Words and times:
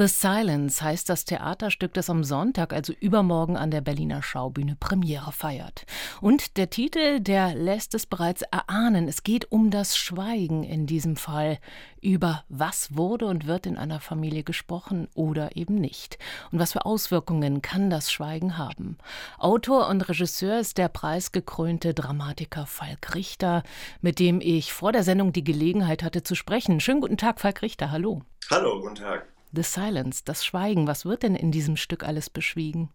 The 0.00 0.08
Silence 0.08 0.82
heißt 0.82 1.10
das 1.10 1.26
Theaterstück, 1.26 1.92
das 1.92 2.08
am 2.08 2.24
Sonntag, 2.24 2.72
also 2.72 2.94
übermorgen 3.00 3.58
an 3.58 3.70
der 3.70 3.82
Berliner 3.82 4.22
Schaubühne 4.22 4.74
Premiere 4.80 5.30
feiert. 5.30 5.84
Und 6.22 6.56
der 6.56 6.70
Titel, 6.70 7.20
der 7.20 7.54
lässt 7.54 7.94
es 7.94 8.06
bereits 8.06 8.40
erahnen. 8.40 9.08
Es 9.08 9.24
geht 9.24 9.52
um 9.52 9.70
das 9.70 9.98
Schweigen 9.98 10.64
in 10.64 10.86
diesem 10.86 11.16
Fall. 11.16 11.58
Über 12.00 12.44
was 12.48 12.96
wurde 12.96 13.26
und 13.26 13.46
wird 13.46 13.66
in 13.66 13.76
einer 13.76 14.00
Familie 14.00 14.42
gesprochen 14.42 15.06
oder 15.12 15.54
eben 15.54 15.74
nicht. 15.74 16.18
Und 16.50 16.60
was 16.60 16.72
für 16.72 16.86
Auswirkungen 16.86 17.60
kann 17.60 17.90
das 17.90 18.10
Schweigen 18.10 18.56
haben? 18.56 18.96
Autor 19.36 19.86
und 19.88 20.08
Regisseur 20.08 20.60
ist 20.60 20.78
der 20.78 20.88
preisgekrönte 20.88 21.92
Dramatiker 21.92 22.64
Falk 22.64 23.14
Richter, 23.14 23.64
mit 24.00 24.18
dem 24.18 24.40
ich 24.40 24.72
vor 24.72 24.92
der 24.92 25.02
Sendung 25.02 25.34
die 25.34 25.44
Gelegenheit 25.44 26.02
hatte 26.02 26.22
zu 26.22 26.34
sprechen. 26.34 26.80
Schönen 26.80 27.02
guten 27.02 27.18
Tag, 27.18 27.38
Falk 27.38 27.60
Richter. 27.60 27.90
Hallo. 27.90 28.22
Hallo, 28.50 28.80
guten 28.80 28.94
Tag. 28.94 29.26
The 29.52 29.62
Silence, 29.62 30.22
das 30.24 30.44
Schweigen. 30.44 30.86
Was 30.86 31.04
wird 31.04 31.22
denn 31.22 31.34
in 31.34 31.50
diesem 31.52 31.76
Stück 31.76 32.04
alles 32.04 32.30
beschwiegen? 32.30 32.90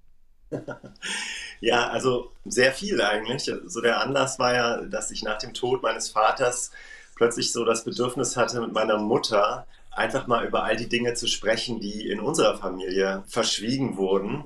ja, 1.59 1.89
also 1.89 2.31
sehr 2.45 2.71
viel 2.71 3.01
eigentlich. 3.01 3.51
So 3.65 3.81
der 3.81 4.01
Anlass 4.01 4.39
war 4.39 4.53
ja, 4.53 4.81
dass 4.81 5.11
ich 5.11 5.23
nach 5.23 5.37
dem 5.37 5.53
Tod 5.53 5.83
meines 5.83 6.09
Vaters 6.09 6.71
plötzlich 7.15 7.51
so 7.51 7.65
das 7.65 7.83
Bedürfnis 7.83 8.37
hatte, 8.37 8.61
mit 8.61 8.73
meiner 8.73 8.97
Mutter 8.97 9.65
einfach 9.91 10.27
mal 10.27 10.45
über 10.45 10.63
all 10.63 10.75
die 10.75 10.89
Dinge 10.89 11.13
zu 11.13 11.27
sprechen, 11.27 11.79
die 11.79 12.09
in 12.09 12.19
unserer 12.19 12.57
Familie 12.57 13.23
verschwiegen 13.27 13.97
wurden. 13.97 14.43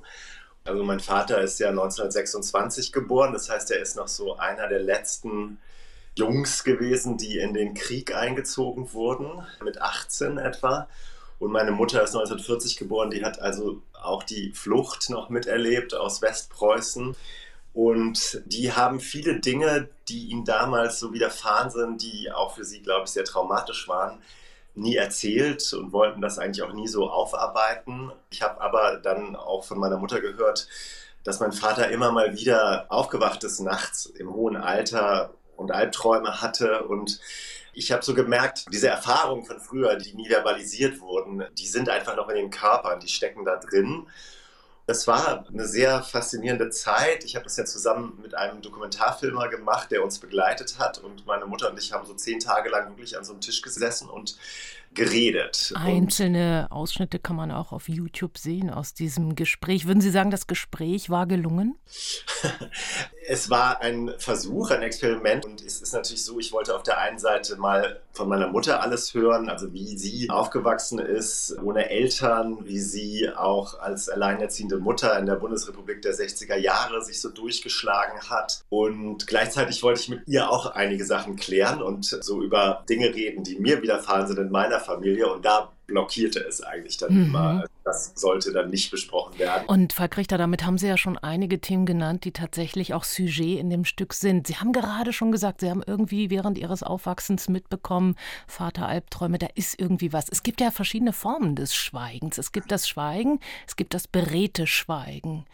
Also 0.63 0.83
mein 0.83 0.99
Vater 0.99 1.41
ist 1.41 1.59
ja 1.59 1.69
1926 1.69 2.91
geboren, 2.91 3.33
das 3.33 3.49
heißt, 3.49 3.71
er 3.71 3.81
ist 3.81 3.95
noch 3.95 4.07
so 4.07 4.37
einer 4.37 4.67
der 4.67 4.79
letzten 4.79 5.57
Jungs 6.15 6.63
gewesen, 6.63 7.17
die 7.17 7.39
in 7.39 7.53
den 7.53 7.73
Krieg 7.73 8.15
eingezogen 8.15 8.93
wurden, 8.93 9.43
mit 9.63 9.81
18 9.81 10.37
etwa. 10.37 10.87
Und 11.39 11.51
meine 11.51 11.71
Mutter 11.71 12.03
ist 12.03 12.15
1940 12.15 12.77
geboren, 12.77 13.09
die 13.09 13.23
hat 13.23 13.41
also 13.41 13.81
auch 14.01 14.23
die 14.23 14.51
Flucht 14.51 15.09
noch 15.09 15.29
miterlebt 15.29 15.95
aus 15.95 16.21
Westpreußen. 16.21 17.15
Und 17.73 18.41
die 18.45 18.73
haben 18.73 18.99
viele 18.99 19.39
Dinge, 19.39 19.89
die 20.09 20.27
ihnen 20.27 20.43
damals 20.43 20.99
so 20.99 21.13
widerfahren 21.13 21.69
sind, 21.69 22.01
die 22.01 22.31
auch 22.31 22.55
für 22.55 22.65
sie, 22.65 22.81
glaube 22.81 23.05
ich, 23.05 23.11
sehr 23.11 23.23
traumatisch 23.23 23.87
waren, 23.87 24.21
nie 24.75 24.95
erzählt 24.95 25.71
und 25.73 25.93
wollten 25.93 26.21
das 26.21 26.39
eigentlich 26.39 26.63
auch 26.63 26.73
nie 26.73 26.87
so 26.87 27.09
aufarbeiten. 27.09 28.11
Ich 28.29 28.41
habe 28.41 28.59
aber 28.59 28.97
dann 28.97 29.35
auch 29.35 29.63
von 29.63 29.79
meiner 29.79 29.97
Mutter 29.97 30.19
gehört, 30.19 30.67
dass 31.23 31.39
mein 31.39 31.51
Vater 31.51 31.89
immer 31.89 32.11
mal 32.11 32.33
wieder 32.37 32.85
aufgewacht 32.89 33.43
ist 33.43 33.59
nachts 33.59 34.05
im 34.05 34.33
hohen 34.33 34.57
Alter 34.57 35.33
und 35.57 35.71
Albträume 35.71 36.41
hatte 36.41 36.83
und 36.83 37.19
ich 37.73 37.91
habe 37.91 38.03
so 38.03 38.13
gemerkt, 38.13 38.65
diese 38.71 38.87
Erfahrungen 38.87 39.45
von 39.45 39.59
früher, 39.59 39.95
die 39.95 40.13
nie 40.13 40.29
verbalisiert 40.29 40.99
wurden, 40.99 41.43
die 41.57 41.67
sind 41.67 41.89
einfach 41.89 42.15
noch 42.15 42.29
in 42.29 42.35
den 42.35 42.49
Körpern, 42.49 42.99
die 42.99 43.07
stecken 43.07 43.45
da 43.45 43.57
drin. 43.57 44.07
Das 44.87 45.05
war 45.05 45.45
eine 45.47 45.67
sehr 45.67 46.01
faszinierende 46.01 46.71
Zeit. 46.71 47.23
Ich 47.23 47.35
habe 47.35 47.43
das 47.43 47.57
ja 47.57 47.65
zusammen 47.65 48.17
mit 48.23 48.33
einem 48.33 48.63
Dokumentarfilmer 48.63 49.47
gemacht, 49.47 49.91
der 49.91 50.03
uns 50.03 50.17
begleitet 50.17 50.79
hat. 50.79 50.97
Und 50.97 51.27
meine 51.27 51.45
Mutter 51.45 51.69
und 51.69 51.77
ich 51.77 51.93
haben 51.93 52.07
so 52.07 52.15
zehn 52.15 52.39
Tage 52.39 52.69
lang 52.69 52.89
wirklich 52.89 53.15
an 53.15 53.23
so 53.23 53.33
einem 53.33 53.41
Tisch 53.41 53.61
gesessen 53.61 54.09
und 54.09 54.35
geredet. 54.93 55.73
Einzelne 55.75 56.67
und 56.69 56.77
Ausschnitte 56.77 57.19
kann 57.19 57.35
man 57.35 57.51
auch 57.51 57.71
auf 57.71 57.87
YouTube 57.89 58.37
sehen 58.37 58.69
aus 58.69 58.93
diesem 58.93 59.35
Gespräch. 59.35 59.85
Würden 59.85 60.01
Sie 60.01 60.11
sagen, 60.11 60.31
das 60.31 60.47
Gespräch 60.47 61.09
war 61.09 61.27
gelungen? 61.27 61.77
es 63.27 63.49
war 63.49 63.81
ein 63.81 64.11
Versuch, 64.17 64.71
ein 64.71 64.81
Experiment. 64.81 65.45
Und 65.45 65.61
es 65.61 65.81
ist 65.81 65.93
natürlich 65.93 66.25
so, 66.25 66.39
ich 66.39 66.51
wollte 66.51 66.75
auf 66.75 66.83
der 66.83 66.99
einen 66.99 67.19
Seite 67.19 67.57
mal 67.57 68.01
von 68.11 68.27
meiner 68.27 68.47
Mutter 68.47 68.81
alles 68.81 69.13
hören, 69.13 69.49
also 69.49 69.71
wie 69.71 69.97
sie 69.97 70.29
aufgewachsen 70.29 70.99
ist, 70.99 71.55
ohne 71.63 71.89
Eltern, 71.89 72.65
wie 72.65 72.79
sie 72.79 73.29
auch 73.29 73.79
als 73.79 74.09
alleinerziehende 74.09 74.77
Mutter 74.77 75.17
in 75.19 75.25
der 75.25 75.35
Bundesrepublik 75.35 76.01
der 76.01 76.13
60er 76.13 76.57
Jahre 76.57 77.03
sich 77.03 77.21
so 77.21 77.29
durchgeschlagen 77.29 78.19
hat. 78.29 78.63
Und 78.69 79.27
gleichzeitig 79.27 79.83
wollte 79.83 80.01
ich 80.01 80.09
mit 80.09 80.27
ihr 80.27 80.49
auch 80.49 80.65
einige 80.65 81.05
Sachen 81.05 81.35
klären 81.35 81.81
und 81.81 82.05
so 82.05 82.41
über 82.41 82.83
Dinge 82.89 83.13
reden, 83.13 83.43
die 83.43 83.59
mir 83.59 83.81
widerfahren 83.81 84.27
sind 84.27 84.39
in 84.39 84.49
meiner 84.49 84.78
Familie. 84.79 85.31
Und 85.31 85.45
da 85.45 85.71
blockierte 85.89 86.39
es 86.39 86.61
eigentlich 86.61 86.97
dann 86.97 87.13
mhm. 87.13 87.25
immer. 87.25 87.65
Das 87.83 88.13
sollte 88.15 88.53
dann 88.53 88.69
nicht 88.69 88.91
besprochen 88.91 89.39
werden. 89.39 89.65
Und 89.67 89.93
Falk 89.93 90.17
Richter, 90.17 90.37
damit 90.37 90.63
haben 90.63 90.77
Sie 90.77 90.87
ja 90.87 90.97
schon 90.97 91.17
einige 91.17 91.59
Themen 91.59 91.85
genannt, 91.85 92.23
die 92.23 92.31
tatsächlich 92.31 92.93
auch 92.93 93.03
Sujet 93.03 93.59
in 93.59 93.69
dem 93.69 93.83
Stück 93.83 94.13
sind. 94.13 94.47
Sie 94.47 94.57
haben 94.57 94.71
gerade 94.71 95.11
schon 95.11 95.31
gesagt, 95.31 95.61
Sie 95.61 95.69
haben 95.69 95.83
irgendwie 95.85 96.29
während 96.29 96.57
Ihres 96.57 96.83
Aufwachsens 96.83 97.49
mitbekommen, 97.49 98.15
Vater 98.47 98.87
Albträume, 98.87 99.39
da 99.39 99.47
ist 99.55 99.79
irgendwie 99.79 100.13
was. 100.13 100.29
Es 100.29 100.43
gibt 100.43 100.61
ja 100.61 100.69
verschiedene 100.71 101.13
Formen 101.13 101.55
des 101.55 101.73
Schweigens. 101.75 102.37
Es 102.37 102.51
gibt 102.51 102.71
das 102.71 102.87
Schweigen, 102.87 103.39
es 103.67 103.75
gibt 103.75 103.93
das 103.93 104.07
beredte 104.07 104.67
Schweigen. 104.67 105.45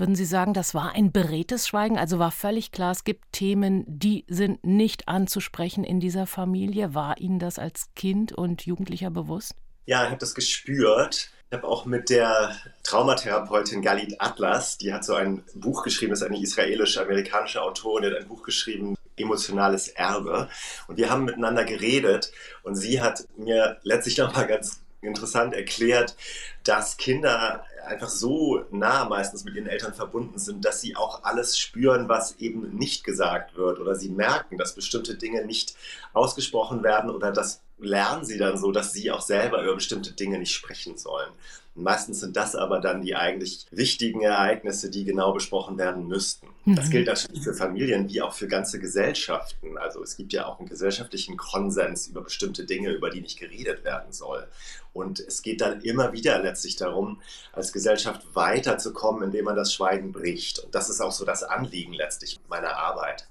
Würden 0.00 0.14
Sie 0.14 0.24
sagen, 0.24 0.54
das 0.54 0.72
war 0.72 0.94
ein 0.94 1.12
beredtes 1.12 1.68
Schweigen? 1.68 1.98
Also 1.98 2.18
war 2.18 2.30
völlig 2.30 2.72
klar, 2.72 2.90
es 2.90 3.04
gibt 3.04 3.32
Themen, 3.32 3.84
die 3.86 4.24
sind 4.28 4.64
nicht 4.64 5.08
anzusprechen 5.08 5.84
in 5.84 6.00
dieser 6.00 6.26
Familie. 6.26 6.94
War 6.94 7.18
Ihnen 7.18 7.38
das 7.38 7.58
als 7.58 7.90
Kind 7.94 8.32
und 8.32 8.64
Jugendlicher 8.64 9.10
bewusst? 9.10 9.52
Ja, 9.84 10.04
ich 10.04 10.08
habe 10.08 10.18
das 10.18 10.34
gespürt. 10.34 11.30
Ich 11.50 11.54
habe 11.54 11.68
auch 11.68 11.84
mit 11.84 12.08
der 12.08 12.56
Traumatherapeutin 12.82 13.82
Galit 13.82 14.18
Atlas, 14.22 14.78
die 14.78 14.94
hat 14.94 15.04
so 15.04 15.12
ein 15.12 15.44
Buch 15.54 15.82
geschrieben, 15.82 16.12
das 16.12 16.22
ist 16.22 16.28
eine 16.28 16.40
israelisch-amerikanische 16.40 17.60
Autorin, 17.60 18.04
die 18.04 18.16
hat 18.16 18.22
ein 18.22 18.28
Buch 18.28 18.42
geschrieben, 18.42 18.96
Emotionales 19.16 19.88
Erbe. 19.88 20.48
Und 20.88 20.96
wir 20.96 21.10
haben 21.10 21.26
miteinander 21.26 21.66
geredet 21.66 22.32
und 22.62 22.74
sie 22.74 23.02
hat 23.02 23.26
mir 23.36 23.76
letztlich 23.82 24.16
nochmal 24.16 24.46
ganz 24.46 24.80
interessant 25.02 25.54
erklärt, 25.54 26.16
dass 26.64 26.96
Kinder 26.96 27.64
einfach 27.86 28.08
so 28.08 28.64
nah 28.70 29.04
meistens 29.04 29.44
mit 29.44 29.54
ihren 29.54 29.66
Eltern 29.66 29.94
verbunden 29.94 30.38
sind, 30.38 30.64
dass 30.64 30.80
sie 30.80 30.96
auch 30.96 31.24
alles 31.24 31.58
spüren, 31.58 32.08
was 32.08 32.38
eben 32.38 32.76
nicht 32.76 33.04
gesagt 33.04 33.56
wird 33.56 33.78
oder 33.80 33.94
sie 33.94 34.10
merken, 34.10 34.58
dass 34.58 34.74
bestimmte 34.74 35.16
Dinge 35.16 35.44
nicht 35.44 35.74
ausgesprochen 36.12 36.82
werden 36.82 37.10
oder 37.10 37.32
das 37.32 37.62
lernen 37.80 38.24
sie 38.24 38.38
dann 38.38 38.58
so, 38.58 38.72
dass 38.72 38.92
sie 38.92 39.10
auch 39.10 39.20
selber 39.20 39.62
über 39.62 39.74
bestimmte 39.74 40.12
Dinge 40.12 40.38
nicht 40.38 40.52
sprechen 40.52 40.96
sollen. 40.96 41.30
Meistens 41.74 42.20
sind 42.20 42.36
das 42.36 42.56
aber 42.56 42.80
dann 42.80 43.00
die 43.00 43.14
eigentlich 43.14 43.66
wichtigen 43.70 44.22
Ereignisse, 44.22 44.90
die 44.90 45.04
genau 45.04 45.32
besprochen 45.32 45.78
werden 45.78 46.08
müssten. 46.08 46.48
Mhm. 46.64 46.74
Das 46.74 46.90
gilt 46.90 47.06
natürlich 47.06 47.42
für 47.42 47.54
Familien 47.54 48.08
wie 48.08 48.20
auch 48.22 48.34
für 48.34 48.48
ganze 48.48 48.80
Gesellschaften. 48.80 49.78
Also 49.78 50.02
es 50.02 50.16
gibt 50.16 50.32
ja 50.32 50.46
auch 50.46 50.58
einen 50.58 50.68
gesellschaftlichen 50.68 51.36
Konsens 51.36 52.08
über 52.08 52.22
bestimmte 52.22 52.64
Dinge, 52.64 52.90
über 52.90 53.10
die 53.10 53.20
nicht 53.20 53.38
geredet 53.38 53.84
werden 53.84 54.12
soll. 54.12 54.46
Und 54.92 55.20
es 55.20 55.42
geht 55.42 55.60
dann 55.60 55.80
immer 55.82 56.12
wieder 56.12 56.42
letztlich 56.42 56.76
darum, 56.76 57.22
als 57.52 57.72
Gesellschaft 57.72 58.26
weiterzukommen, 58.34 59.22
indem 59.22 59.44
man 59.44 59.56
das 59.56 59.72
Schweigen 59.72 60.10
bricht. 60.10 60.58
Und 60.58 60.74
das 60.74 60.90
ist 60.90 61.00
auch 61.00 61.12
so 61.12 61.24
das 61.24 61.44
Anliegen 61.44 61.92
letztlich 61.92 62.40
meiner 62.48 62.76
Arbeit. 62.76 63.28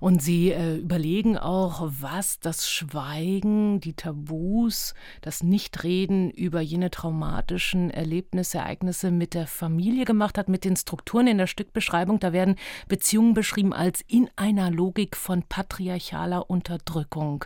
Und 0.00 0.22
Sie 0.22 0.50
äh, 0.50 0.76
überlegen 0.76 1.38
auch, 1.38 1.88
was 2.00 2.40
das 2.40 2.68
Schweigen, 2.70 3.80
die 3.80 3.94
Tabus, 3.94 4.94
das 5.20 5.42
Nichtreden 5.42 6.30
über 6.30 6.60
jene 6.60 6.90
traumatischen 6.90 7.90
Erlebnisse, 7.90 8.58
Ereignisse 8.58 9.10
mit 9.10 9.34
der 9.34 9.46
Familie 9.46 10.04
gemacht 10.04 10.38
hat, 10.38 10.48
mit 10.48 10.64
den 10.64 10.76
Strukturen 10.76 11.26
in 11.26 11.38
der 11.38 11.46
Stückbeschreibung. 11.46 12.20
Da 12.20 12.32
werden 12.32 12.56
Beziehungen 12.88 13.34
beschrieben 13.34 13.72
als 13.72 14.02
in 14.06 14.28
einer 14.36 14.70
Logik 14.70 15.16
von 15.16 15.42
patriarchaler 15.42 16.50
Unterdrückung. 16.50 17.44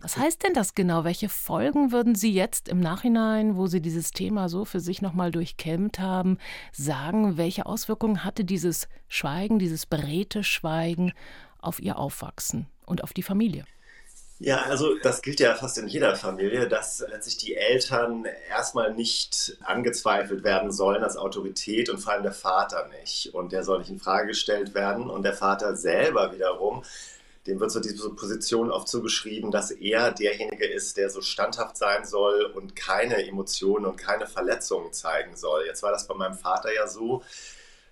Was 0.00 0.16
heißt 0.16 0.42
denn 0.42 0.54
das 0.54 0.74
genau? 0.74 1.04
Welche 1.04 1.28
Folgen 1.28 1.92
würden 1.92 2.14
Sie 2.14 2.32
jetzt 2.32 2.68
im 2.68 2.80
Nachhinein, 2.80 3.56
wo 3.56 3.66
Sie 3.66 3.80
dieses 3.80 4.10
Thema 4.10 4.48
so 4.48 4.64
für 4.64 4.80
sich 4.80 5.02
nochmal 5.02 5.30
durchkämmt 5.30 5.98
haben, 5.98 6.38
sagen? 6.72 7.36
Welche 7.36 7.66
Auswirkungen 7.66 8.24
hatte 8.24 8.44
dieses 8.44 8.88
Schweigen, 9.12 9.58
dieses 9.58 9.84
beredte 9.84 10.42
Schweigen 10.42 11.12
auf 11.60 11.80
ihr 11.80 11.98
Aufwachsen 11.98 12.66
und 12.86 13.04
auf 13.04 13.12
die 13.12 13.22
Familie. 13.22 13.64
Ja, 14.38 14.62
also 14.62 14.96
das 15.02 15.20
gilt 15.20 15.38
ja 15.38 15.54
fast 15.54 15.76
in 15.76 15.86
jeder 15.86 16.16
Familie, 16.16 16.66
dass 16.66 17.04
letztlich 17.08 17.36
die 17.36 17.54
Eltern 17.54 18.24
erstmal 18.48 18.94
nicht 18.94 19.56
angezweifelt 19.62 20.42
werden 20.44 20.72
sollen 20.72 21.04
als 21.04 21.16
Autorität 21.16 21.90
und 21.90 21.98
vor 21.98 22.14
allem 22.14 22.22
der 22.22 22.32
Vater 22.32 22.88
nicht. 23.00 23.34
Und 23.34 23.52
der 23.52 23.64
soll 23.64 23.80
nicht 23.80 23.90
in 23.90 24.00
Frage 24.00 24.28
gestellt 24.28 24.74
werden. 24.74 25.10
Und 25.10 25.24
der 25.24 25.34
Vater 25.34 25.76
selber 25.76 26.32
wiederum, 26.32 26.82
dem 27.46 27.60
wird 27.60 27.70
so 27.70 27.80
diese 27.80 28.10
Position 28.14 28.70
oft 28.70 28.88
zugeschrieben, 28.88 29.50
dass 29.50 29.70
er 29.70 30.10
derjenige 30.10 30.66
ist, 30.66 30.96
der 30.96 31.10
so 31.10 31.20
standhaft 31.20 31.76
sein 31.76 32.06
soll 32.06 32.44
und 32.46 32.74
keine 32.74 33.24
Emotionen 33.26 33.84
und 33.84 33.96
keine 33.96 34.26
Verletzungen 34.26 34.92
zeigen 34.92 35.36
soll. 35.36 35.66
Jetzt 35.66 35.82
war 35.82 35.92
das 35.92 36.08
bei 36.08 36.14
meinem 36.14 36.34
Vater 36.34 36.74
ja 36.74 36.88
so, 36.88 37.22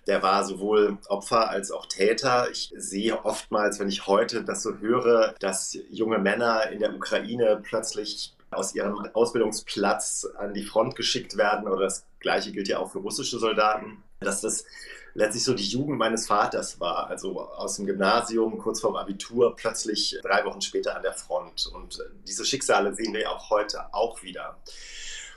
der 0.07 0.23
war 0.23 0.43
sowohl 0.43 0.97
Opfer 1.07 1.49
als 1.49 1.71
auch 1.71 1.85
Täter. 1.85 2.49
Ich 2.51 2.73
sehe 2.75 3.23
oftmals, 3.23 3.79
wenn 3.79 3.89
ich 3.89 4.07
heute 4.07 4.43
das 4.43 4.63
so 4.63 4.77
höre, 4.77 5.35
dass 5.39 5.77
junge 5.89 6.17
Männer 6.17 6.69
in 6.71 6.79
der 6.79 6.93
Ukraine 6.95 7.61
plötzlich 7.61 8.35
aus 8.49 8.75
ihrem 8.75 8.97
Ausbildungsplatz 9.13 10.27
an 10.37 10.53
die 10.53 10.63
Front 10.63 10.95
geschickt 10.95 11.37
werden 11.37 11.67
oder 11.67 11.83
das 11.83 12.05
gleiche 12.19 12.51
gilt 12.51 12.67
ja 12.67 12.79
auch 12.79 12.91
für 12.91 12.99
russische 12.99 13.39
Soldaten, 13.39 14.03
dass 14.19 14.41
das 14.41 14.65
letztlich 15.13 15.43
so 15.43 15.53
die 15.53 15.67
Jugend 15.67 15.97
meines 15.97 16.27
Vaters 16.27 16.79
war, 16.79 17.07
also 17.07 17.39
aus 17.39 17.77
dem 17.77 17.85
Gymnasium 17.85 18.57
kurz 18.57 18.81
vorm 18.81 18.95
Abitur 18.95 19.55
plötzlich 19.55 20.17
drei 20.21 20.45
Wochen 20.45 20.61
später 20.61 20.95
an 20.95 21.03
der 21.03 21.13
Front 21.13 21.67
und 21.67 21.99
diese 22.27 22.45
Schicksale 22.45 22.93
sehen 22.93 23.13
wir 23.13 23.29
auch 23.31 23.49
heute 23.49 23.93
auch 23.93 24.21
wieder. 24.23 24.57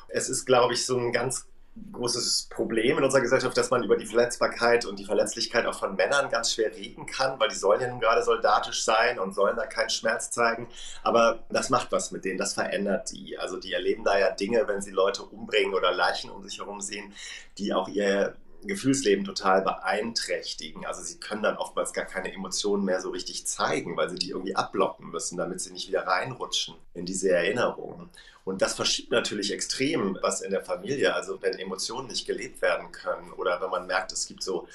es 0.09 0.29
ist, 0.29 0.45
glaube 0.45 0.75
ich, 0.75 0.87
so 0.87 0.97
ein 0.97 1.13
ganz 1.13 1.47
großes 1.93 2.49
Problem 2.51 2.99
in 2.99 3.05
unserer 3.05 3.21
Gesellschaft, 3.21 3.57
dass 3.57 3.71
man 3.71 3.83
über 3.83 3.97
die 3.97 4.07
Verletzbarkeit 4.07 4.85
und 4.85 4.99
die 4.99 5.05
Verletzlichkeit 5.05 5.67
auch 5.67 5.79
von 5.79 5.97
Männern 5.97 6.31
ganz 6.31 6.53
schwer 6.53 6.75
reden 6.75 7.07
kann, 7.07 7.39
weil 7.41 7.49
die 7.49 7.57
sollen 7.57 7.81
ja 7.81 7.89
nun 7.89 8.01
gerade 8.01 8.23
soldatisch 8.23 8.85
sein 8.85 9.19
und 9.19 9.35
sollen 9.35 9.57
da 9.57 9.67
keinen 9.67 9.91
Schmerz 9.91 10.31
zeigen. 10.31 10.69
Aber 11.03 11.41
das 11.51 11.71
macht 11.71 11.91
was 11.91 12.13
mit 12.13 12.25
denen, 12.25 12.39
das 12.39 12.55
verändert 12.55 13.11
die. 13.11 13.37
Also 13.39 13.59
die 13.59 13.73
erleben 13.73 14.05
da 14.05 14.19
ja 14.19 14.31
Dinge, 14.31 14.69
wenn 14.69 14.83
sie 14.83 14.93
Leute 14.93 15.23
umbringen 15.23 15.75
oder 15.75 15.93
Leichen 15.93 16.31
um 16.31 16.43
sich 16.43 16.59
herum 16.59 16.81
sehen, 16.81 17.13
die 17.59 17.75
auch 17.75 17.89
ihr 17.89 18.37
Gefühlsleben 18.67 19.25
total 19.25 19.63
beeinträchtigen. 19.63 20.87
Also 20.87 21.03
sie 21.03 21.19
können 21.19 21.43
dann 21.43 21.57
oftmals 21.57 21.93
gar 21.93 22.05
keine 22.05 22.33
Emotionen 22.33 22.85
mehr 22.85 23.01
so 23.01 23.11
richtig 23.11 23.47
zeigen, 23.47 23.97
weil 23.97 24.11
sie 24.11 24.19
die 24.19 24.31
irgendwie 24.31 24.57
abblocken 24.57 25.11
müssen, 25.11 25.37
damit 25.37 25.61
sie 25.61 25.73
nicht 25.73 25.89
wieder 25.89 26.07
reinrutschen 26.07 26.75
in 26.95 27.07
diese 27.07 27.31
Erinnerungen. 27.31 28.11
Und 28.45 28.63
das 28.63 28.75
verschiebt 28.75 29.11
natürlich 29.11 29.53
extrem 29.53 30.19
was 30.21 30.41
in 30.41 30.51
der 30.51 30.65
Familie. 30.65 31.15
Also 31.15 31.41
wenn 31.43 31.59
Emotionen 31.59 32.09
nicht 32.09 32.27
gelebt 32.27 32.61
werden 32.63 32.93
können 32.93 33.33
oder 33.33 33.61
wenn 33.61 33.71
man 33.71 33.87
merkt, 33.87 34.13
es 34.13 34.27
gibt 34.27 34.43
so 34.43 34.69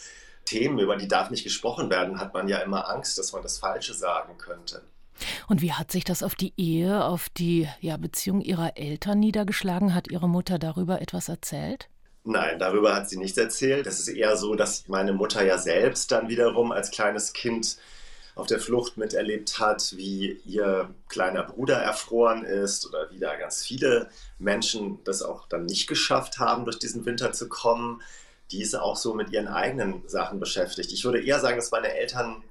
Themen, 0.45 0.79
über 0.79 0.97
die 0.97 1.07
darf 1.07 1.29
nicht 1.29 1.43
gesprochen 1.43 1.89
werden, 1.89 2.19
hat 2.19 2.33
man 2.33 2.47
ja 2.47 2.57
immer 2.59 2.89
Angst, 2.89 3.17
dass 3.17 3.33
man 3.33 3.43
das 3.43 3.59
Falsche 3.59 3.93
sagen 3.93 4.37
könnte. 4.37 4.81
Und 5.47 5.61
wie 5.61 5.73
hat 5.73 5.91
sich 5.91 6.03
das 6.03 6.23
auf 6.23 6.35
die 6.35 6.53
Ehe, 6.57 7.03
auf 7.03 7.29
die 7.29 7.67
ja, 7.81 7.97
Beziehung 7.97 8.41
ihrer 8.41 8.77
Eltern 8.77 9.19
niedergeschlagen? 9.19 9.93
Hat 9.93 10.09
ihre 10.09 10.29
Mutter 10.29 10.57
darüber 10.57 11.01
etwas 11.01 11.29
erzählt? 11.29 11.89
Nein, 12.29 12.59
darüber 12.59 12.93
hat 12.93 13.09
sie 13.09 13.17
nichts 13.17 13.39
erzählt. 13.39 13.87
Es 13.87 13.99
ist 13.99 14.07
eher 14.07 14.37
so, 14.37 14.53
dass 14.53 14.87
meine 14.87 15.13
Mutter 15.13 15.43
ja 15.43 15.57
selbst 15.57 16.11
dann 16.11 16.29
wiederum 16.29 16.71
als 16.71 16.91
kleines 16.91 17.33
Kind 17.33 17.77
auf 18.35 18.45
der 18.45 18.59
Flucht 18.59 18.97
miterlebt 18.97 19.59
hat, 19.59 19.97
wie 19.97 20.39
ihr 20.45 20.93
kleiner 21.07 21.41
Bruder 21.41 21.77
erfroren 21.77 22.45
ist 22.45 22.85
oder 22.87 23.09
wie 23.09 23.17
da 23.17 23.35
ganz 23.35 23.63
viele 23.63 24.11
Menschen 24.37 24.99
das 25.05 25.23
auch 25.23 25.47
dann 25.47 25.65
nicht 25.65 25.87
geschafft 25.87 26.37
haben, 26.37 26.65
durch 26.65 26.77
diesen 26.77 27.03
Winter 27.07 27.31
zu 27.31 27.49
kommen. 27.49 28.03
Die 28.51 28.61
ist 28.61 28.75
auch 28.75 28.95
so 28.95 29.15
mit 29.15 29.31
ihren 29.31 29.47
eigenen 29.47 30.07
Sachen 30.07 30.39
beschäftigt. 30.39 30.91
Ich 30.91 31.03
würde 31.05 31.23
eher 31.23 31.39
sagen, 31.39 31.57
dass 31.57 31.71
meine 31.71 31.91
Eltern, 31.95 32.43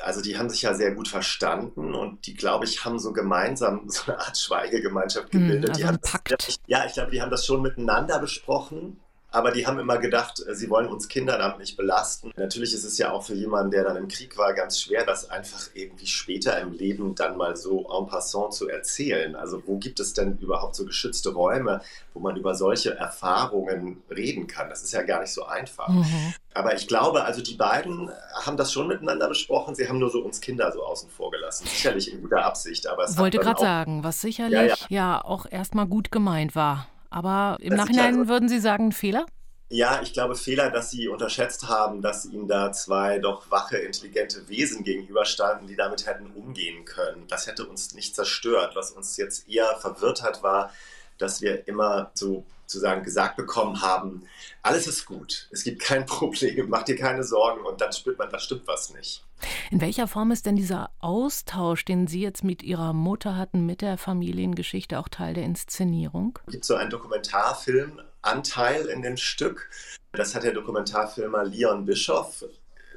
also 0.00 0.20
die 0.20 0.36
haben 0.36 0.50
sich 0.50 0.62
ja 0.62 0.74
sehr 0.74 0.96
gut 0.96 1.06
verstanden 1.06 1.94
und 1.94 2.26
die, 2.26 2.34
glaube 2.34 2.64
ich, 2.64 2.84
haben 2.84 2.98
so 2.98 3.12
gemeinsam 3.12 3.88
so 3.88 4.10
eine 4.10 4.18
Art 4.18 4.36
Schweigegemeinschaft 4.36 5.32
hm, 5.32 5.46
gebildet. 5.46 5.70
also 5.70 5.86
ein 5.86 6.00
Pakt. 6.00 6.32
Das, 6.32 6.56
ja, 6.66 6.84
ich 6.86 6.94
glaube, 6.94 7.12
die 7.12 7.22
haben 7.22 7.30
das 7.30 7.46
schon 7.46 7.62
miteinander 7.62 8.18
besprochen 8.18 8.98
aber 9.32 9.50
die 9.50 9.66
haben 9.66 9.78
immer 9.78 9.98
gedacht, 9.98 10.44
äh, 10.46 10.54
sie 10.54 10.70
wollen 10.70 10.88
uns 10.88 11.08
Kinder 11.08 11.38
damit 11.38 11.58
nicht 11.58 11.76
belasten. 11.76 12.32
Natürlich 12.36 12.74
ist 12.74 12.84
es 12.84 12.98
ja 12.98 13.10
auch 13.10 13.24
für 13.24 13.34
jemanden, 13.34 13.70
der 13.70 13.84
dann 13.84 13.96
im 13.96 14.08
Krieg 14.08 14.36
war, 14.36 14.52
ganz 14.52 14.80
schwer, 14.80 15.04
das 15.04 15.30
einfach 15.30 15.70
irgendwie 15.74 16.06
später 16.06 16.60
im 16.60 16.72
Leben 16.72 17.14
dann 17.14 17.36
mal 17.36 17.56
so 17.56 17.88
en 17.98 18.06
passant 18.06 18.52
zu 18.52 18.68
erzählen. 18.68 19.34
Also 19.34 19.62
wo 19.66 19.78
gibt 19.78 20.00
es 20.00 20.12
denn 20.12 20.38
überhaupt 20.38 20.76
so 20.76 20.84
geschützte 20.84 21.32
Räume, 21.32 21.80
wo 22.12 22.20
man 22.20 22.36
über 22.36 22.54
solche 22.54 22.94
Erfahrungen 22.94 24.02
reden 24.10 24.46
kann? 24.46 24.68
Das 24.68 24.82
ist 24.82 24.92
ja 24.92 25.02
gar 25.02 25.22
nicht 25.22 25.32
so 25.32 25.44
einfach. 25.44 25.88
Mhm. 25.88 26.34
Aber 26.54 26.74
ich 26.74 26.86
glaube, 26.86 27.24
also 27.24 27.40
die 27.40 27.54
beiden 27.54 28.10
haben 28.34 28.58
das 28.58 28.72
schon 28.72 28.86
miteinander 28.86 29.28
besprochen. 29.28 29.74
Sie 29.74 29.88
haben 29.88 29.98
nur 29.98 30.10
so 30.10 30.20
uns 30.20 30.42
Kinder 30.42 30.70
so 30.70 30.84
außen 30.84 31.08
vor 31.08 31.30
gelassen. 31.30 31.66
Sicherlich 31.66 32.12
in 32.12 32.20
guter 32.20 32.44
Absicht, 32.44 32.86
aber 32.86 33.04
es 33.04 33.16
wollte 33.16 33.38
gerade 33.38 33.60
sagen, 33.60 34.04
was 34.04 34.20
sicherlich 34.20 34.52
ja, 34.52 34.66
ja. 34.66 34.76
ja 34.88 35.24
auch 35.24 35.46
erstmal 35.50 35.86
gut 35.86 36.12
gemeint 36.12 36.54
war. 36.54 36.86
Aber 37.12 37.58
im 37.60 37.70
das 37.70 37.78
Nachhinein 37.78 38.18
also, 38.18 38.28
würden 38.28 38.48
Sie 38.48 38.58
sagen, 38.58 38.90
Fehler? 38.90 39.26
Ja, 39.68 40.00
ich 40.02 40.12
glaube 40.12 40.34
Fehler, 40.34 40.70
dass 40.70 40.90
Sie 40.90 41.08
unterschätzt 41.08 41.68
haben, 41.68 42.02
dass 42.02 42.24
Ihnen 42.24 42.48
da 42.48 42.72
zwei 42.72 43.18
doch 43.18 43.50
wache, 43.50 43.76
intelligente 43.78 44.48
Wesen 44.48 44.82
gegenüberstanden, 44.82 45.66
die 45.66 45.76
damit 45.76 46.06
hätten 46.06 46.26
umgehen 46.34 46.84
können. 46.84 47.26
Das 47.28 47.46
hätte 47.46 47.66
uns 47.66 47.94
nicht 47.94 48.14
zerstört. 48.14 48.76
Was 48.76 48.90
uns 48.90 49.16
jetzt 49.16 49.48
eher 49.48 49.76
verwirrt 49.76 50.22
hat, 50.22 50.42
war, 50.42 50.70
dass 51.18 51.40
wir 51.42 51.68
immer 51.68 52.10
so 52.14 52.44
sozusagen 52.72 53.02
gesagt 53.02 53.36
bekommen 53.36 53.82
haben, 53.82 54.22
alles 54.62 54.86
ist 54.86 55.04
gut, 55.06 55.48
es 55.50 55.64
gibt 55.64 55.82
kein 55.82 56.06
Problem, 56.12 56.68
mach 56.68 56.82
dir 56.82 56.96
keine 56.96 57.24
Sorgen 57.24 57.64
und 57.64 57.80
dann 57.80 57.92
spürt 57.92 58.18
man, 58.18 58.30
da 58.30 58.38
stimmt 58.38 58.66
was 58.66 58.92
nicht. 58.94 59.24
In 59.70 59.80
welcher 59.80 60.06
Form 60.06 60.30
ist 60.30 60.46
denn 60.46 60.56
dieser 60.56 60.90
Austausch, 61.00 61.84
den 61.84 62.06
Sie 62.06 62.20
jetzt 62.20 62.44
mit 62.44 62.62
Ihrer 62.62 62.92
Mutter 62.92 63.36
hatten, 63.36 63.66
mit 63.66 63.82
der 63.82 63.98
Familiengeschichte 63.98 64.98
auch 64.98 65.08
Teil 65.08 65.34
der 65.34 65.44
Inszenierung? 65.44 66.38
Es 66.46 66.52
gibt 66.52 66.64
so 66.64 66.76
einen 66.76 66.90
Dokumentarfilmanteil 66.90 68.86
in 68.86 69.02
dem 69.02 69.16
Stück. 69.16 69.68
Das 70.12 70.34
hat 70.34 70.44
der 70.44 70.52
Dokumentarfilmer 70.52 71.44
Leon 71.44 71.84
Bischoff 71.86 72.44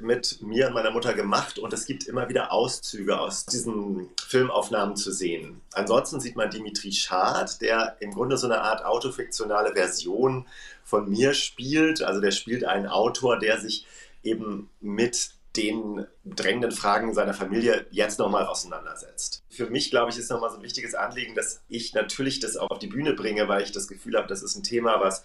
mit 0.00 0.42
mir 0.42 0.68
und 0.68 0.74
meiner 0.74 0.90
Mutter 0.90 1.14
gemacht 1.14 1.58
und 1.58 1.72
es 1.72 1.86
gibt 1.86 2.04
immer 2.04 2.28
wieder 2.28 2.52
Auszüge 2.52 3.18
aus 3.18 3.46
diesen 3.46 4.08
Filmaufnahmen 4.26 4.96
zu 4.96 5.12
sehen. 5.12 5.60
Ansonsten 5.72 6.20
sieht 6.20 6.36
man 6.36 6.50
Dimitri 6.50 6.92
Schad, 6.92 7.60
der 7.60 7.96
im 8.00 8.12
Grunde 8.12 8.36
so 8.36 8.46
eine 8.46 8.60
Art 8.60 8.84
autofiktionale 8.84 9.74
Version 9.74 10.46
von 10.84 11.08
mir 11.08 11.34
spielt. 11.34 12.02
Also 12.02 12.20
der 12.20 12.30
spielt 12.30 12.64
einen 12.64 12.86
Autor, 12.86 13.38
der 13.38 13.60
sich 13.60 13.86
eben 14.22 14.70
mit 14.80 15.30
den 15.56 16.06
drängenden 16.24 16.70
Fragen 16.72 17.14
seiner 17.14 17.34
Familie 17.34 17.86
jetzt 17.90 18.18
nochmal 18.18 18.46
auseinandersetzt. 18.46 19.42
Für 19.48 19.70
mich, 19.70 19.90
glaube 19.90 20.10
ich, 20.10 20.18
ist 20.18 20.30
nochmal 20.30 20.50
so 20.50 20.56
ein 20.56 20.62
wichtiges 20.62 20.94
Anliegen, 20.94 21.34
dass 21.34 21.62
ich 21.68 21.94
natürlich 21.94 22.40
das 22.40 22.56
auch 22.56 22.70
auf 22.70 22.78
die 22.78 22.88
Bühne 22.88 23.14
bringe, 23.14 23.48
weil 23.48 23.62
ich 23.62 23.72
das 23.72 23.88
Gefühl 23.88 24.16
habe, 24.16 24.28
das 24.28 24.42
ist 24.42 24.56
ein 24.56 24.62
Thema, 24.62 25.00
was 25.00 25.24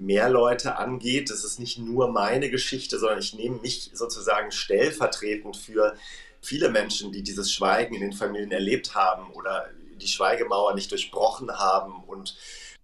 mehr 0.00 0.28
Leute 0.28 0.76
angeht. 0.76 1.30
Das 1.30 1.44
ist 1.44 1.58
nicht 1.58 1.78
nur 1.78 2.08
meine 2.08 2.50
Geschichte, 2.50 2.98
sondern 2.98 3.18
ich 3.18 3.34
nehme 3.34 3.58
mich 3.58 3.90
sozusagen 3.94 4.50
stellvertretend 4.50 5.56
für 5.56 5.94
viele 6.40 6.70
Menschen, 6.70 7.12
die 7.12 7.22
dieses 7.22 7.52
Schweigen 7.52 7.94
in 7.94 8.00
den 8.00 8.12
Familien 8.12 8.50
erlebt 8.50 8.94
haben 8.94 9.30
oder 9.32 9.68
die 10.00 10.08
Schweigemauer 10.08 10.74
nicht 10.74 10.90
durchbrochen 10.90 11.50
haben 11.58 12.02
und 12.04 12.36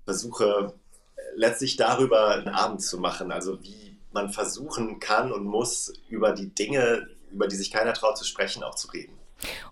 versuche 0.04 0.74
letztlich 1.34 1.76
darüber 1.76 2.28
einen 2.28 2.48
Abend 2.48 2.82
zu 2.82 2.98
machen. 2.98 3.32
Also 3.32 3.62
wie 3.62 3.96
man 4.12 4.30
versuchen 4.30 5.00
kann 5.00 5.32
und 5.32 5.44
muss, 5.44 5.92
über 6.08 6.32
die 6.32 6.48
Dinge, 6.54 7.08
über 7.30 7.48
die 7.48 7.56
sich 7.56 7.70
keiner 7.70 7.92
traut 7.92 8.16
zu 8.16 8.24
sprechen, 8.24 8.62
auch 8.62 8.74
zu 8.74 8.88
reden. 8.88 9.12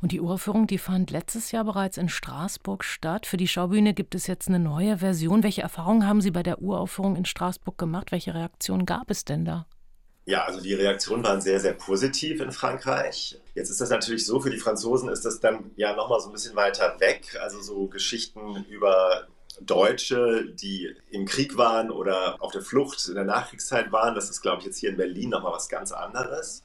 Und 0.01 0.13
die 0.13 0.21
Uraufführung, 0.21 0.67
die 0.67 0.79
fand 0.79 1.11
letztes 1.11 1.53
Jahr 1.53 1.65
bereits 1.65 1.97
in 1.97 2.09
Straßburg 2.09 2.85
statt. 2.85 3.27
Für 3.27 3.37
die 3.37 3.49
Schaubühne 3.49 3.95
gibt 3.95 4.15
es 4.15 4.27
jetzt 4.27 4.49
eine 4.49 4.59
neue 4.59 4.99
Version. 4.99 5.43
Welche 5.43 5.63
Erfahrungen 5.63 6.07
haben 6.07 6.21
Sie 6.21 6.31
bei 6.31 6.43
der 6.43 6.61
Uraufführung 6.61 7.17
in 7.17 7.25
Straßburg 7.25 7.79
gemacht? 7.79 8.13
Welche 8.13 8.35
Reaktionen 8.35 8.87
gab 8.87 9.11
es 9.11 9.25
denn 9.25 9.45
da? 9.45 9.67
Ja, 10.27 10.45
also 10.45 10.61
die 10.61 10.73
Reaktionen 10.73 11.23
waren 11.23 11.41
sehr, 11.43 11.61
sehr 11.61 11.75
positiv 11.75 12.41
in 12.41 12.51
Frankreich. 12.51 13.39
Jetzt 13.55 13.69
ist 13.69 13.81
das 13.81 13.91
natürlich 13.91 14.25
so, 14.25 14.41
für 14.41 14.51
die 14.51 14.59
Franzosen 14.59 15.11
ist 15.11 15.25
das 15.25 15.39
dann 15.39 15.71
ja 15.77 15.95
nochmal 15.95 16.21
so 16.21 16.29
ein 16.29 16.33
bisschen 16.33 16.57
weiter 16.57 16.97
weg. 16.99 17.39
Also 17.43 17.61
so 17.61 17.87
Geschichten 17.89 18.65
über 18.71 19.29
Deutsche, 19.61 20.47
die 20.47 20.95
im 21.11 21.27
Krieg 21.27 21.57
waren 21.59 21.91
oder 21.91 22.37
auf 22.41 22.53
der 22.53 22.63
Flucht 22.63 23.07
in 23.09 23.15
der 23.15 23.25
Nachkriegszeit 23.25 23.93
waren, 23.93 24.15
das 24.15 24.31
ist, 24.31 24.41
glaube 24.41 24.61
ich, 24.61 24.67
jetzt 24.67 24.79
hier 24.79 24.91
in 24.91 24.97
Berlin 24.97 25.31
nochmal 25.31 25.53
was 25.53 25.69
ganz 25.69 25.93
anderes. 25.93 26.63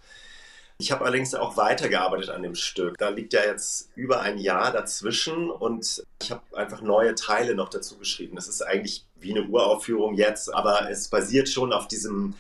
Ich 0.82 0.94
habe 0.94 1.04
allerdings 1.04 1.36
auch 1.36 1.58
weitergearbeitet 1.58 2.30
an 2.30 2.42
dem 2.42 2.56
Stück. 2.56 2.98
Da 2.98 3.10
liegt 3.10 3.34
ja 3.34 3.42
jetzt 3.44 3.90
über 3.96 4.22
ein 4.22 4.38
Jahr 4.38 4.72
dazwischen 4.72 5.52
und 5.52 6.06
ich 6.22 6.32
habe 6.32 6.42
einfach 6.54 6.82
neue 6.82 7.16
Teile 7.16 7.54
noch 7.54 7.68
dazu 7.68 7.98
geschrieben. 7.98 8.38
Das 8.38 8.48
ist 8.48 8.62
eigentlich 8.62 9.06
wie 9.20 9.38
eine 9.38 9.46
Uraufführung 9.50 10.14
jetzt, 10.14 10.54
aber 10.54 10.90
es 10.90 11.10
basiert 11.10 11.50
schon 11.50 11.74
auf 11.74 11.90
diesem 11.90 12.34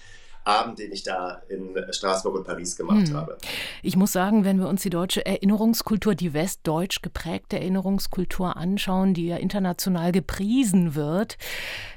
Abend, 0.49 0.79
den 0.79 0.91
ich 0.91 1.03
da 1.03 1.41
in 1.49 1.75
Straßburg 1.91 2.35
und 2.35 2.45
Paris 2.45 2.75
gemacht 2.75 3.07
hm. 3.07 3.15
habe. 3.15 3.37
Ich 3.83 3.95
muss 3.95 4.11
sagen, 4.11 4.43
wenn 4.43 4.59
wir 4.59 4.67
uns 4.67 4.81
die 4.81 4.89
deutsche 4.89 5.25
Erinnerungskultur, 5.25 6.15
die 6.15 6.33
westdeutsch 6.33 7.01
geprägte 7.01 7.59
Erinnerungskultur 7.59 8.57
anschauen, 8.57 9.13
die 9.13 9.27
ja 9.27 9.37
international 9.37 10.11
gepriesen 10.11 10.95
wird, 10.95 11.37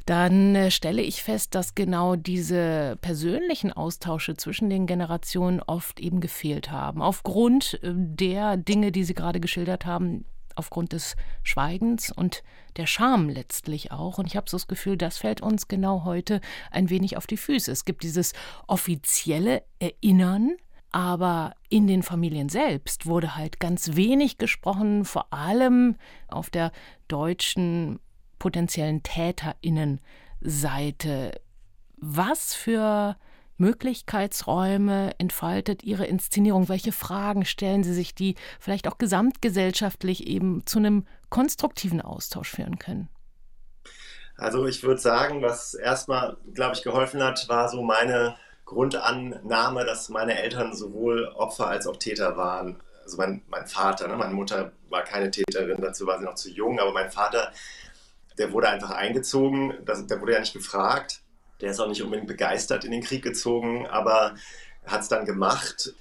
dann 0.06 0.54
äh, 0.54 0.70
stelle 0.70 1.02
ich 1.02 1.22
fest, 1.22 1.54
dass 1.54 1.74
genau 1.74 2.16
diese 2.16 2.98
persönlichen 3.00 3.72
Austausche 3.72 4.36
zwischen 4.36 4.68
den 4.68 4.86
Generationen 4.86 5.60
oft 5.60 6.00
eben 6.00 6.20
gefehlt 6.20 6.70
haben. 6.70 7.02
Aufgrund 7.02 7.80
äh, 7.82 7.92
der 7.94 8.56
Dinge, 8.56 8.92
die 8.92 9.04
Sie 9.04 9.14
gerade 9.14 9.40
geschildert 9.40 9.86
haben, 9.86 10.24
aufgrund 10.56 10.92
des 10.92 11.16
Schweigens 11.42 12.10
und 12.10 12.42
der 12.76 12.86
Scham 12.86 13.28
letztlich 13.28 13.92
auch. 13.92 14.18
Und 14.18 14.26
ich 14.26 14.36
habe 14.36 14.48
so 14.48 14.56
das 14.56 14.68
Gefühl, 14.68 14.96
das 14.96 15.18
fällt 15.18 15.40
uns 15.40 15.68
genau 15.68 16.04
heute 16.04 16.40
ein 16.70 16.90
wenig 16.90 17.16
auf 17.16 17.26
die 17.26 17.36
Füße. 17.36 17.70
Es 17.70 17.84
gibt 17.84 18.02
dieses 18.02 18.32
offizielle 18.66 19.62
Erinnern, 19.78 20.56
aber 20.90 21.54
in 21.68 21.86
den 21.86 22.02
Familien 22.02 22.48
selbst 22.48 23.06
wurde 23.06 23.36
halt 23.36 23.60
ganz 23.60 23.94
wenig 23.96 24.38
gesprochen, 24.38 25.04
vor 25.04 25.32
allem 25.32 25.96
auf 26.28 26.50
der 26.50 26.72
deutschen 27.08 28.00
potenziellen 28.38 29.02
Täterinnenseite. 29.02 31.40
Was 31.96 32.54
für 32.54 33.16
Möglichkeitsräume 33.56 35.12
entfaltet 35.18 35.82
Ihre 35.84 36.06
Inszenierung? 36.06 36.68
Welche 36.68 36.92
Fragen 36.92 37.44
stellen 37.44 37.84
Sie 37.84 37.94
sich, 37.94 38.14
die 38.14 38.34
vielleicht 38.58 38.88
auch 38.88 38.98
gesamtgesellschaftlich 38.98 40.26
eben 40.26 40.66
zu 40.66 40.78
einem 40.78 41.06
konstruktiven 41.28 42.00
Austausch 42.00 42.50
führen 42.50 42.78
können? 42.78 43.08
Also 44.36 44.66
ich 44.66 44.82
würde 44.82 45.00
sagen, 45.00 45.42
was 45.42 45.74
erstmal, 45.74 46.36
glaube 46.54 46.74
ich, 46.74 46.82
geholfen 46.82 47.22
hat, 47.22 47.48
war 47.48 47.68
so 47.68 47.82
meine 47.82 48.36
Grundannahme, 48.64 49.84
dass 49.84 50.08
meine 50.08 50.40
Eltern 50.40 50.74
sowohl 50.74 51.26
Opfer 51.36 51.68
als 51.68 51.86
auch 51.86 51.96
Täter 51.96 52.36
waren. 52.36 52.80
Also 53.04 53.16
mein, 53.16 53.42
mein 53.48 53.66
Vater, 53.66 54.08
ne? 54.08 54.16
meine 54.16 54.34
Mutter 54.34 54.72
war 54.88 55.02
keine 55.02 55.30
Täterin, 55.30 55.80
dazu 55.80 56.06
war 56.06 56.18
sie 56.18 56.24
noch 56.24 56.34
zu 56.34 56.50
jung, 56.50 56.78
aber 56.78 56.92
mein 56.92 57.10
Vater 57.10 57.52
Der 58.38 58.52
wurde 58.52 58.68
einfach 58.68 58.90
eingezogen, 58.90 59.74
das, 59.84 60.06
der 60.06 60.20
wurde 60.20 60.32
ja 60.32 60.40
nicht 60.40 60.54
gefragt. 60.54 61.21
Der 61.62 61.70
ist 61.70 61.80
auch 61.80 61.88
nicht 61.88 62.02
unbedingt 62.02 62.26
begeistert 62.26 62.84
in 62.84 62.90
den 62.90 63.02
Krieg 63.02 63.22
gezogen, 63.22 63.86
aber 63.86 64.34
hat 64.84 65.02
es 65.02 65.08
dann 65.08 65.24
gemacht. 65.24 65.94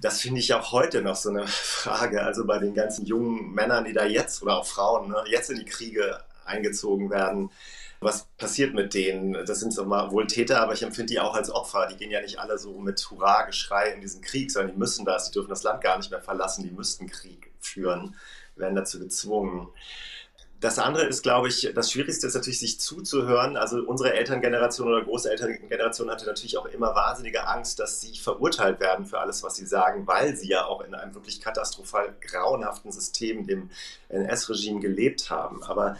Das 0.00 0.20
finde 0.20 0.40
ich 0.40 0.54
auch 0.54 0.72
heute 0.72 1.02
noch 1.02 1.16
so 1.16 1.30
eine 1.30 1.46
Frage. 1.48 2.22
Also 2.22 2.46
bei 2.46 2.58
den 2.58 2.74
ganzen 2.74 3.04
jungen 3.04 3.52
Männern, 3.52 3.84
die 3.84 3.92
da 3.92 4.06
jetzt 4.06 4.42
oder 4.42 4.56
auch 4.56 4.66
Frauen 4.66 5.10
ne, 5.10 5.22
jetzt 5.26 5.50
in 5.50 5.58
die 5.58 5.64
Kriege 5.64 6.20
eingezogen 6.44 7.10
werden. 7.10 7.50
Was 8.02 8.28
passiert 8.38 8.72
mit 8.72 8.94
denen? 8.94 9.32
Das 9.44 9.60
sind 9.60 9.74
so 9.74 9.84
mal 9.84 10.10
Wohltäter, 10.10 10.62
aber 10.62 10.72
ich 10.72 10.82
empfinde 10.82 11.12
die 11.12 11.20
auch 11.20 11.34
als 11.34 11.50
Opfer. 11.50 11.86
Die 11.88 11.96
gehen 11.96 12.10
ja 12.10 12.22
nicht 12.22 12.38
alle 12.38 12.56
so 12.56 12.78
mit 12.78 13.10
Hurra-Geschrei 13.10 13.90
in 13.90 14.00
diesen 14.00 14.22
Krieg, 14.22 14.50
sondern 14.50 14.72
die 14.72 14.78
müssen 14.78 15.04
das. 15.04 15.26
Die 15.26 15.32
dürfen 15.32 15.50
das 15.50 15.64
Land 15.64 15.82
gar 15.82 15.98
nicht 15.98 16.10
mehr 16.10 16.22
verlassen. 16.22 16.62
Die 16.62 16.70
müssten 16.70 17.08
Krieg 17.08 17.52
führen, 17.60 18.16
werden 18.56 18.76
dazu 18.76 19.00
gezwungen. 19.00 19.68
Das 20.60 20.78
andere 20.78 21.04
ist, 21.04 21.22
glaube 21.22 21.48
ich, 21.48 21.72
das 21.74 21.90
Schwierigste 21.90 22.26
ist 22.26 22.34
natürlich, 22.34 22.60
sich 22.60 22.78
zuzuhören. 22.78 23.56
Also 23.56 23.78
unsere 23.78 24.12
Elterngeneration 24.12 24.88
oder 24.88 25.02
Großelterngeneration 25.02 26.10
hatte 26.10 26.26
natürlich 26.26 26.58
auch 26.58 26.66
immer 26.66 26.94
wahnsinnige 26.94 27.46
Angst, 27.46 27.78
dass 27.78 28.02
sie 28.02 28.18
verurteilt 28.18 28.78
werden 28.78 29.06
für 29.06 29.20
alles, 29.20 29.42
was 29.42 29.56
sie 29.56 29.64
sagen, 29.64 30.06
weil 30.06 30.36
sie 30.36 30.48
ja 30.48 30.66
auch 30.66 30.82
in 30.82 30.94
einem 30.94 31.14
wirklich 31.14 31.40
katastrophal 31.40 32.14
grauenhaften 32.20 32.92
System, 32.92 33.46
dem 33.46 33.70
NS-Regime, 34.10 34.80
gelebt 34.80 35.30
haben. 35.30 35.62
Aber 35.62 35.96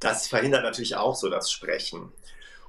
das 0.00 0.28
verhindert 0.28 0.64
natürlich 0.64 0.96
auch 0.96 1.16
so 1.16 1.30
das 1.30 1.50
Sprechen 1.50 2.12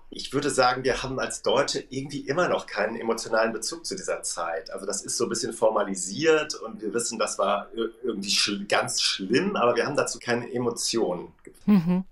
ich 0.10 0.34
würde 0.34 0.50
sagen, 0.50 0.84
wir 0.84 1.04
haben 1.04 1.20
als 1.20 1.42
Deutsche 1.42 1.84
irgendwie 1.90 2.20
immer 2.22 2.48
noch 2.48 2.68
keinen 2.68 2.96
emotionalen 2.96 3.52
Bezug 3.52 3.86
zu 3.86 3.96
dieser 3.96 4.22
Zeit. 4.24 4.72
Also 4.72 4.86
das 4.86 5.02
ist 5.02 5.18
so 5.18 5.26
ein 5.26 5.30
bisschen 5.30 5.54
formalisiert 5.54 6.56
und 6.56 6.82
wir 6.82 6.94
wissen, 6.94 7.20
das 7.20 7.38
war 7.38 7.68
irgendwie 8.04 8.30
schl 8.30 8.66
ganz 8.66 9.02
schlimm, 9.02 9.56
aber 9.56 9.76
wir 9.76 9.86
haben 9.86 9.96
dazu 9.96 10.20
keine 10.20 10.52
Emotionen. 10.54 11.34
Mhm. 11.66 12.06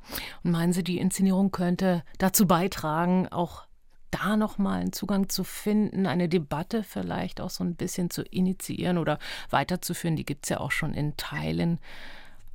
Und 0.44 0.52
meinen 0.52 0.74
Sie, 0.74 0.84
die 0.84 0.98
Inszenierung 0.98 1.52
könnte 1.52 2.04
dazu 2.18 2.48
beitragen, 2.48 3.28
auch 3.30 3.66
da 4.12 4.38
nochmal 4.38 4.82
einen 4.82 4.94
Zugang 4.94 5.30
zu 5.30 5.44
finden, 5.44 6.06
eine 6.06 6.30
Debatte 6.30 6.84
vielleicht 6.84 7.42
auch 7.42 7.50
so 7.50 7.64
ein 7.64 7.76
bisschen 7.76 8.10
zu 8.10 8.22
initiieren 8.24 8.98
oder 8.98 9.18
weiterzuführen? 9.50 10.16
Die 10.16 10.26
gibt 10.26 10.46
es 10.46 10.50
ja 10.50 10.60
auch 10.60 10.72
schon 10.72 10.94
in 10.94 11.18
Teilen 11.18 11.80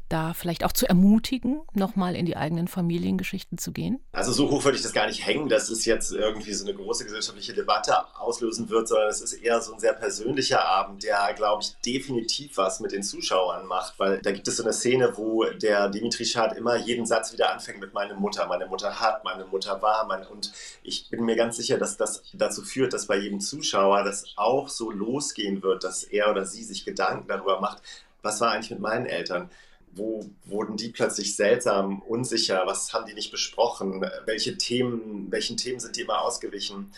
da 0.09 0.35
vielleicht 0.35 0.65
auch 0.65 0.73
zu 0.73 0.89
ermutigen, 0.89 1.61
nochmal 1.75 2.17
in 2.17 2.27
die 2.27 2.37
eigenen 2.37 2.69
Familiengeschichten 2.69 3.59
zu 3.59 3.73
gehen? 3.73 4.01
Also 4.13 4.33
so 4.33 4.51
hoch 4.51 4.65
würde 4.65 4.77
ich 4.77 4.83
das 4.83 4.93
gar 4.93 5.07
nicht 5.07 5.27
hängen, 5.27 5.49
dass 5.49 5.69
es 5.69 5.85
jetzt 5.85 6.13
irgendwie 6.13 6.53
so 6.53 6.65
eine 6.65 6.75
große 6.75 7.05
gesellschaftliche 7.05 7.55
Debatte 7.55 7.95
auslösen 8.19 8.69
wird, 8.69 8.89
sondern 8.89 9.09
es 9.09 9.21
ist 9.21 9.35
eher 9.35 9.61
so 9.61 9.75
ein 9.75 9.81
sehr 9.81 9.93
persönlicher 9.93 10.65
Abend, 10.65 11.03
der, 11.03 11.33
glaube 11.35 11.63
ich, 11.63 11.77
definitiv 11.85 12.57
was 12.57 12.81
mit 12.81 12.93
den 12.93 13.03
Zuschauern 13.03 13.67
macht, 13.67 13.99
weil 13.99 14.21
da 14.23 14.33
gibt 14.33 14.49
es 14.49 14.57
so 14.57 14.63
eine 14.63 14.73
Szene, 14.73 15.13
wo 15.17 15.45
der 15.45 15.89
Dimitri 15.89 16.25
Schad 16.25 16.57
immer 16.57 16.77
jeden 16.77 17.07
Satz 17.07 17.33
wieder 17.33 17.53
anfängt 17.53 17.81
mit 17.81 17.95
meine 17.95 18.15
Mutter, 18.15 18.47
meine 18.47 18.67
Mutter 18.67 19.01
hat, 19.01 19.25
meine 19.25 19.45
Mutter 19.45 19.81
war, 19.83 20.07
mein, 20.07 20.27
und 20.27 20.53
ich 20.83 21.09
bin 21.11 21.25
mir 21.25 21.37
ganz 21.37 21.57
sicher, 21.57 21.79
dass 21.79 21.97
das 21.97 22.23
dazu 22.33 22.63
führt, 22.63 22.93
dass 22.93 23.07
bei 23.07 23.17
jedem 23.17 23.41
Zuschauer 23.41 24.05
das 24.05 24.25
auch 24.37 24.69
so 24.69 24.91
losgehen 24.91 25.63
wird, 25.63 25.85
dass 25.85 26.05
er 26.05 26.31
oder 26.31 26.45
sie 26.45 26.65
sich 26.65 26.85
Gedanken 26.85 27.29
darüber 27.29 27.61
macht, 27.61 27.83
was 28.23 28.41
war 28.41 28.53
eigentlich 28.53 28.71
mit 28.71 28.81
meinen 28.81 29.07
Eltern? 29.07 29.51
Wo 29.95 30.29
wurden 30.45 30.77
die 30.77 30.91
plötzlich 30.91 31.37
seltsam, 31.37 32.03
unsicher? 32.03 32.63
Was 32.67 32.93
haben 32.93 33.07
die 33.07 33.15
nicht 33.15 33.31
besprochen? 33.31 34.05
Welche 34.25 34.57
Themen, 34.57 35.31
welchen 35.31 35.57
Themen 35.57 35.81
sind 35.81 35.97
die 35.97 36.03
immer 36.03 36.23
ausgewichen? 36.23 36.93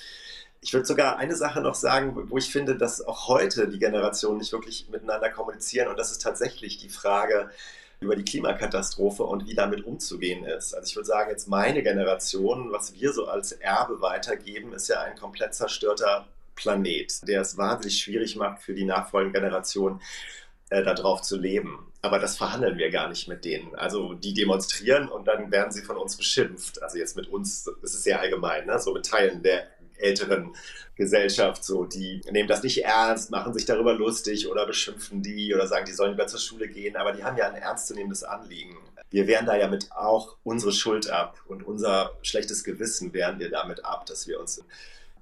Ich 0.61 0.73
würde 0.75 0.87
sogar 0.87 1.17
eine 1.17 1.37
Sache 1.37 1.61
noch 1.61 1.75
sagen, 1.75 2.29
wo 2.31 2.37
ich 2.37 2.51
finde, 2.51 2.77
dass 2.77 3.01
auch 3.01 3.29
heute 3.29 3.69
die 3.69 3.79
Generationen 3.79 4.39
nicht 4.39 4.53
wirklich 4.53 4.89
miteinander 4.91 5.31
kommunizieren. 5.31 5.89
Und 5.89 5.99
das 5.99 6.11
ist 6.11 6.23
tatsächlich 6.23 6.79
die 6.79 6.91
Frage 6.91 7.51
über 8.01 8.17
die 8.17 8.25
Klimakatastrophe 8.25 9.23
und 9.25 9.47
wie 9.47 9.55
damit 9.55 9.85
umzugehen 9.85 10.45
ist. 10.45 10.75
Also 10.75 10.89
ich 10.89 10.97
würde 10.97 11.07
sagen, 11.07 11.31
jetzt 11.31 11.49
meine 11.49 11.83
Generation, 11.83 12.73
was 12.73 12.95
wir 12.95 13.13
so 13.13 13.27
als 13.27 13.53
Erbe 13.53 14.01
weitergeben, 14.01 14.73
ist 14.73 14.89
ja 14.89 15.01
ein 15.03 15.17
komplett 15.17 15.55
zerstörter 15.55 16.27
Planet, 16.55 17.29
der 17.29 17.43
es 17.43 17.57
wahnsinnig 17.57 17.99
schwierig 17.99 18.37
macht 18.37 18.63
für 18.63 18.75
die 18.75 18.85
nachfolgenden 18.85 19.43
Generationen, 19.43 20.01
äh, 20.71 20.83
darauf 20.83 21.21
zu 21.23 21.37
leben. 21.37 21.90
Aber 22.03 22.19
das 22.19 22.37
verhandeln 22.37 22.79
wir 22.79 22.91
gar 22.91 23.09
nicht 23.09 23.29
mit 23.29 23.45
denen. 23.45 23.75
Also 23.75 24.15
die 24.15 24.33
demonstrieren 24.33 25.09
und 25.09 25.29
dann 25.29 25.51
werden 25.51 25.71
sie 25.71 25.83
von 25.83 25.97
uns 25.97 26.17
beschimpft. 26.17 26.83
Also 26.83 26.99
jetzt 26.99 27.17
mit 27.17 27.29
uns, 27.29 27.69
das 27.83 27.95
ist 27.95 28.05
sehr 28.05 28.21
allgemein, 28.21 28.67
ne? 28.67 28.79
so 28.79 28.95
mit 28.95 29.07
Teilen 29.07 29.43
der 29.43 29.67
älteren 29.99 30.55
Gesellschaft, 30.97 31.65
so 31.65 31.85
die 31.85 32.21
nehmen 32.31 32.49
das 32.49 32.63
nicht 32.63 32.85
ernst, 32.85 33.31
machen 33.31 33.53
sich 33.55 33.65
darüber 33.65 33.95
lustig 33.95 34.49
oder 34.49 34.67
beschimpfen 34.67 35.23
die 35.23 35.55
oder 35.55 35.67
sagen, 35.67 35.87
die 35.87 35.93
sollen 35.93 36.13
lieber 36.13 36.27
zur 36.27 36.41
Schule 36.41 36.69
gehen, 36.69 36.97
aber 36.97 37.13
die 37.13 37.23
haben 37.25 37.37
ja 37.37 37.49
ein 37.49 37.55
ernstzunehmendes 37.55 38.25
Anliegen. 38.25 38.77
Wir 39.11 39.27
wehren 39.27 39.47
da 39.47 39.57
ja 39.57 39.69
mit 39.69 39.91
auch 39.93 40.37
unsere 40.43 40.73
Schuld 40.73 41.11
ab 41.11 41.39
und 41.49 41.67
unser 41.67 42.13
schlechtes 42.23 42.65
Gewissen 42.65 43.13
wehren 43.13 43.39
wir 43.39 43.51
damit 43.51 43.85
ab, 43.85 44.07
dass 44.07 44.29
wir 44.29 44.41
uns 44.41 44.63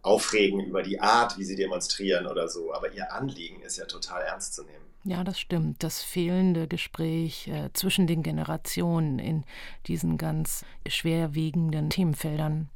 aufregen 0.03 0.61
über 0.61 0.83
die 0.83 1.01
Art, 1.01 1.39
wie 1.39 1.45
sie 1.45 1.57
demonstrieren 1.57 2.27
oder 2.27 2.49
so. 2.49 2.73
Aber 2.73 2.93
ihr 2.93 3.13
Anliegen 3.13 3.63
ist 3.63 3.79
ja 3.79 3.87
total 3.87 4.23
ernst 4.23 4.55
zu 4.55 4.65
nehmen. 4.65 4.85
Ja, 5.05 5.23
das 5.25 5.39
stimmt. 5.39 5.83
Das 5.83 6.03
fehlende 6.03 6.67
Gespräch 6.67 7.49
äh, 7.49 7.71
zwischen 7.73 8.07
den 8.07 8.23
Generationen 8.23 9.19
in 9.19 9.45
diesen 9.87 10.19
ganz 10.19 10.65
schwerwiegenden 10.87 11.89
Themenfeldern. 11.89 12.69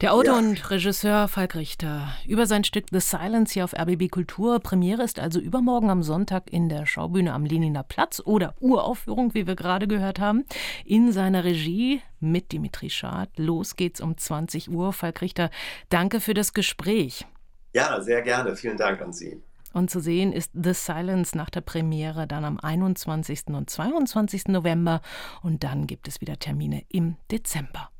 Der 0.00 0.12
Autor 0.12 0.34
ja. 0.34 0.38
und 0.38 0.70
Regisseur 0.70 1.28
Falk 1.28 1.54
Richter 1.54 2.08
über 2.26 2.46
sein 2.46 2.64
Stück 2.64 2.86
The 2.90 3.00
Silence 3.00 3.54
hier 3.54 3.64
auf 3.64 3.72
RBB 3.72 4.10
Kultur. 4.10 4.58
Premiere 4.58 5.04
ist 5.04 5.20
also 5.20 5.38
übermorgen 5.38 5.90
am 5.90 6.02
Sonntag 6.02 6.52
in 6.52 6.68
der 6.68 6.86
Schaubühne 6.86 7.32
am 7.32 7.44
Leniner 7.44 7.84
Platz 7.84 8.20
oder 8.24 8.54
Uraufführung, 8.60 9.32
wie 9.34 9.46
wir 9.46 9.54
gerade 9.54 9.86
gehört 9.86 10.18
haben, 10.18 10.44
in 10.84 11.12
seiner 11.12 11.44
Regie 11.44 12.02
mit 12.18 12.52
Dimitri 12.52 12.90
Schad. 12.90 13.30
Los 13.36 13.76
geht's 13.76 14.00
um 14.00 14.18
20 14.18 14.70
Uhr. 14.70 14.92
Falk 14.92 15.22
Richter, 15.22 15.50
danke 15.88 16.20
für 16.20 16.34
das 16.34 16.52
Gespräch. 16.52 17.26
Ja, 17.72 18.00
sehr 18.00 18.22
gerne. 18.22 18.56
Vielen 18.56 18.76
Dank 18.76 19.00
an 19.00 19.12
Sie. 19.12 19.40
Und 19.72 19.90
zu 19.90 20.00
sehen 20.00 20.32
ist 20.32 20.50
The 20.54 20.74
Silence 20.74 21.36
nach 21.36 21.50
der 21.50 21.60
Premiere 21.60 22.26
dann 22.26 22.44
am 22.44 22.58
21. 22.58 23.48
und 23.48 23.70
22. 23.70 24.48
November. 24.48 25.00
Und 25.42 25.62
dann 25.64 25.86
gibt 25.86 26.08
es 26.08 26.20
wieder 26.20 26.38
Termine 26.38 26.84
im 26.88 27.16
Dezember. 27.30 27.90